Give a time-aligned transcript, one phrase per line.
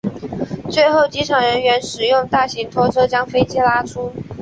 [0.67, 4.11] 最后机场人员使用大型拖车将飞机拉出。